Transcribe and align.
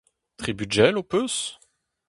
Tri 0.37 0.51
bugel 0.59 0.95
ho 0.97 1.03
peus? 1.11 1.37